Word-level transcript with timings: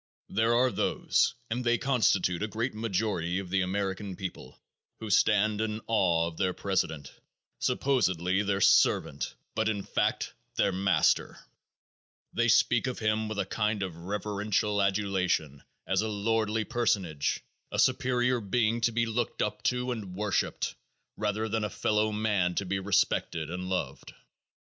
There 0.29 0.55
are 0.55 0.71
those, 0.71 1.35
and 1.51 1.63
they 1.63 1.77
constitute 1.77 2.41
a 2.41 2.47
great 2.47 2.73
majority 2.73 3.37
of 3.37 3.51
the 3.51 3.61
American 3.61 4.15
people, 4.15 4.59
who 4.99 5.11
stand 5.11 5.61
in 5.61 5.79
awe 5.85 6.25
of 6.25 6.37
their 6.37 6.53
president, 6.53 7.13
supposedly 7.59 8.41
their 8.41 8.61
servant, 8.61 9.35
but 9.53 9.69
in 9.69 9.83
fact 9.83 10.33
their 10.55 10.71
master; 10.71 11.37
they 12.33 12.47
speak 12.47 12.87
of 12.87 12.97
him 12.97 13.29
with 13.29 13.37
a 13.37 13.45
kind 13.45 13.83
of 13.83 13.95
reverential 13.95 14.81
adulation 14.81 15.61
as 15.85 16.01
a 16.01 16.07
lordly 16.07 16.63
personage, 16.63 17.43
a 17.71 17.77
superior 17.77 18.39
being 18.41 18.81
to 18.81 18.91
be 18.91 19.05
looked 19.05 19.43
up 19.43 19.61
to 19.65 19.91
and 19.91 20.15
worshiped 20.15 20.73
rather 21.15 21.47
than 21.47 21.63
a 21.63 21.69
fellowman 21.69 22.55
to 22.55 22.65
be 22.65 22.79
respected 22.79 23.51
and 23.51 23.69
loved. 23.69 24.15